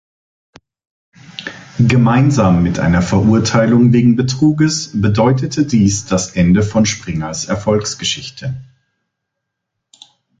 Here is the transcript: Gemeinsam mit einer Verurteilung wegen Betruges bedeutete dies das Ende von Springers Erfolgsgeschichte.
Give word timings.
Gemeinsam 1.77 2.63
mit 2.63 2.79
einer 2.79 3.03
Verurteilung 3.03 3.93
wegen 3.93 4.15
Betruges 4.15 4.99
bedeutete 4.99 5.67
dies 5.67 6.05
das 6.07 6.31
Ende 6.35 6.63
von 6.63 6.87
Springers 6.87 7.45
Erfolgsgeschichte. 7.45 8.63